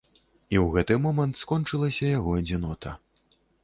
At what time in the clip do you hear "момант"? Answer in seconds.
1.05-1.39